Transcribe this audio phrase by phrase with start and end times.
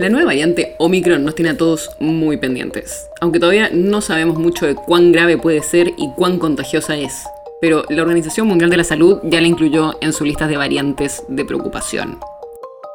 [0.00, 4.64] La nueva variante Omicron nos tiene a todos muy pendientes, aunque todavía no sabemos mucho
[4.64, 7.12] de cuán grave puede ser y cuán contagiosa es.
[7.60, 11.22] Pero la Organización Mundial de la Salud ya la incluyó en su lista de variantes
[11.28, 12.18] de preocupación.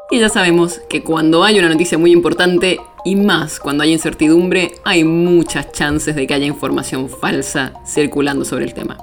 [0.09, 4.71] Y ya sabemos que cuando hay una noticia muy importante, y más cuando hay incertidumbre,
[4.83, 8.97] hay muchas chances de que haya información falsa circulando sobre el tema.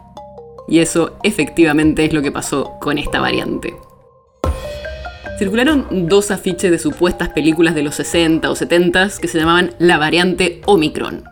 [0.66, 3.72] Y eso efectivamente es lo que pasó con esta variante.
[5.42, 9.98] Circularon dos afiches de supuestas películas de los 60 o 70 que se llamaban La
[9.98, 11.24] variante Omicron.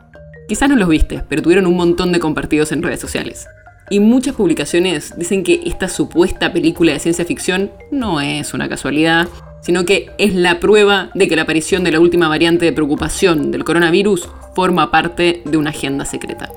[0.48, 3.46] Quizás no los viste, pero tuvieron un montón de compartidos en redes sociales.
[3.88, 9.28] Y muchas publicaciones dicen que esta supuesta película de ciencia ficción no es una casualidad,
[9.62, 13.52] sino que es la prueba de que la aparición de la última variante de preocupación
[13.52, 16.50] del coronavirus forma parte de una agenda secreta.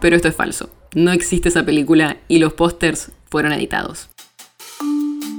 [0.00, 0.70] Pero esto es falso.
[0.94, 4.08] No existe esa película y los pósters fueron editados.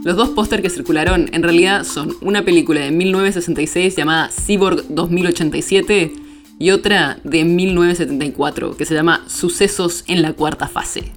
[0.08, 6.14] Los dos pósters que circularon en realidad son una película de 1966 llamada Cyborg 2087
[6.58, 11.12] y otra de 1974 que se llama Sucesos en la cuarta fase.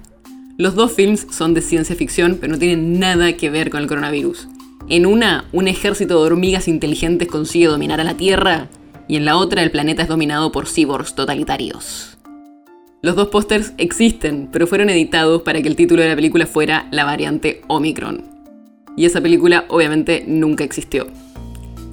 [0.57, 3.87] Los dos films son de ciencia ficción pero no tienen nada que ver con el
[3.87, 4.49] coronavirus.
[4.89, 8.67] En una, un ejército de hormigas inteligentes consigue dominar a la Tierra
[9.07, 12.17] y en la otra el planeta es dominado por cyborgs totalitarios.
[13.01, 16.89] Los dos pósters existen, pero fueron editados para que el título de la película fuera
[16.91, 18.30] la variante Omicron
[18.95, 21.07] y esa película obviamente nunca existió.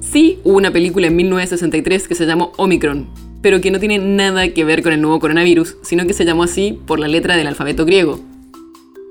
[0.01, 3.07] Sí hubo una película en 1963 que se llamó Omicron,
[3.41, 6.43] pero que no tiene nada que ver con el nuevo coronavirus, sino que se llamó
[6.43, 8.19] así por la letra del alfabeto griego.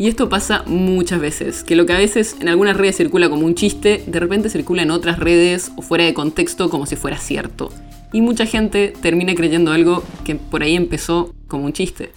[0.00, 3.46] Y esto pasa muchas veces, que lo que a veces en algunas redes circula como
[3.46, 7.18] un chiste, de repente circula en otras redes o fuera de contexto como si fuera
[7.18, 7.70] cierto.
[8.12, 12.12] Y mucha gente termina creyendo algo que por ahí empezó como un chiste.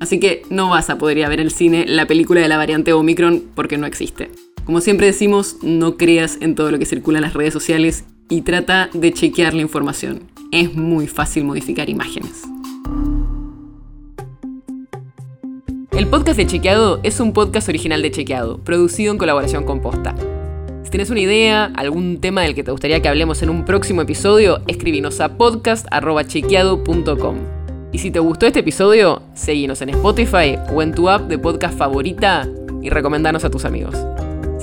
[0.00, 2.58] Así que no vas a poder ir a ver el cine la película de la
[2.58, 4.30] variante Omicron porque no existe.
[4.64, 8.40] Como siempre decimos, no creas en todo lo que circula en las redes sociales y
[8.42, 10.22] trata de chequear la información.
[10.52, 12.44] Es muy fácil modificar imágenes.
[15.92, 20.14] El podcast de Chequeado es un podcast original de Chequeado, producido en colaboración con Posta.
[20.82, 24.00] Si tienes una idea, algún tema del que te gustaría que hablemos en un próximo
[24.00, 27.36] episodio, escribinos a podcast.chequeado.com.
[27.92, 31.76] Y si te gustó este episodio, seguinos en Spotify o en tu app de podcast
[31.76, 32.48] favorita
[32.82, 33.94] y recomendanos a tus amigos.